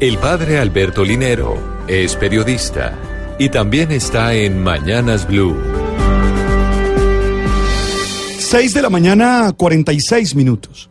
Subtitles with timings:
[0.00, 2.98] El padre Alberto Linero es periodista
[3.38, 5.56] y también está en Mañanas Blue.
[8.38, 10.90] 6 de la mañana, 46 minutos.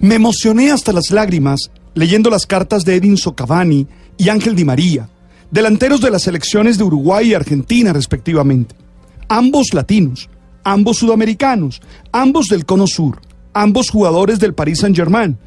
[0.00, 3.86] Me emocioné hasta las lágrimas leyendo las cartas de Edinson Cavani
[4.18, 5.08] y Ángel Di María,
[5.52, 8.74] delanteros de las selecciones de Uruguay y Argentina respectivamente.
[9.28, 10.28] Ambos latinos,
[10.64, 13.20] ambos sudamericanos, ambos del Cono Sur,
[13.54, 15.38] ambos jugadores del Paris Saint-Germain.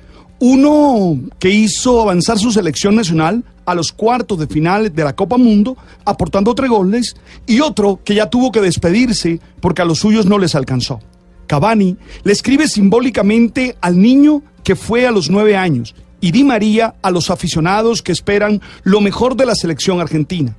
[0.45, 5.37] Uno que hizo avanzar su selección nacional a los cuartos de final de la Copa
[5.37, 7.15] Mundo, aportando tres goles,
[7.47, 10.99] y otro que ya tuvo que despedirse porque a los suyos no les alcanzó.
[11.47, 11.95] Cavani
[12.25, 17.09] le escribe simbólicamente al niño que fue a los nueve años y Di María a
[17.09, 20.57] los aficionados que esperan lo mejor de la selección argentina.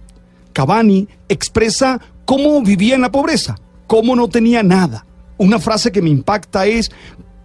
[0.55, 3.57] Cavani expresa cómo vivía en la pobreza,
[3.87, 5.05] cómo no tenía nada.
[5.37, 6.91] Una frase que me impacta es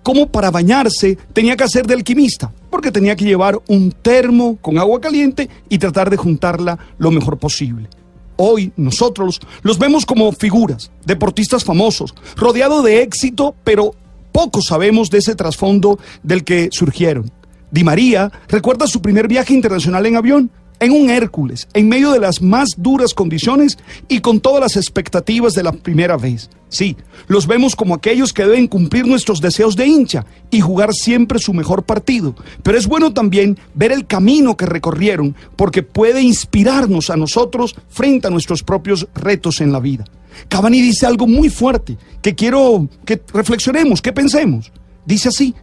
[0.03, 4.78] cómo para bañarse tenía que hacer de alquimista, porque tenía que llevar un termo con
[4.78, 7.89] agua caliente y tratar de juntarla lo mejor posible.
[8.38, 13.94] Hoy nosotros los vemos como figuras, deportistas famosos, rodeados de éxito, pero
[14.31, 17.31] poco sabemos de ese trasfondo del que surgieron.
[17.72, 22.19] Di María recuerda su primer viaje internacional en avión, en un Hércules, en medio de
[22.19, 23.77] las más duras condiciones
[24.08, 26.49] y con todas las expectativas de la primera vez.
[26.69, 26.95] Sí,
[27.27, 31.53] los vemos como aquellos que deben cumplir nuestros deseos de hincha y jugar siempre su
[31.53, 32.36] mejor partido.
[32.61, 38.27] Pero es bueno también ver el camino que recorrieron porque puede inspirarnos a nosotros frente
[38.27, 40.05] a nuestros propios retos en la vida.
[40.47, 44.71] Cavani dice algo muy fuerte que quiero que reflexionemos, que pensemos.
[45.05, 45.55] Dice así,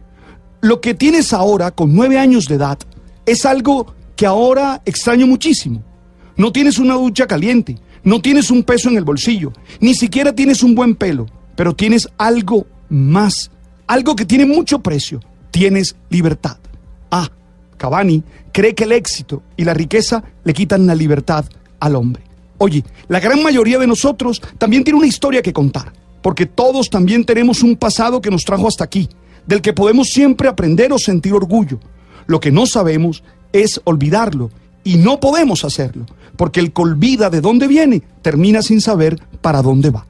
[0.61, 2.77] lo que tienes ahora con nueve años de edad
[3.25, 5.81] es algo que ahora extraño muchísimo.
[6.35, 10.63] No tienes una ducha caliente, no tienes un peso en el bolsillo, ni siquiera tienes
[10.63, 13.51] un buen pelo, pero tienes algo más,
[13.85, 16.57] algo que tiene mucho precio, tienes libertad.
[17.11, 17.29] Ah,
[17.77, 21.45] Cavani cree que el éxito y la riqueza le quitan la libertad
[21.79, 22.23] al hombre.
[22.57, 27.23] Oye, la gran mayoría de nosotros también tiene una historia que contar, porque todos también
[27.23, 29.09] tenemos un pasado que nos trajo hasta aquí,
[29.45, 31.79] del que podemos siempre aprender o sentir orgullo.
[32.25, 33.23] Lo que no sabemos
[33.63, 34.51] es olvidarlo
[34.83, 39.61] y no podemos hacerlo, porque el que olvida de dónde viene termina sin saber para
[39.61, 40.05] dónde va.